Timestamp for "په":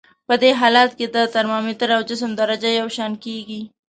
0.27-0.33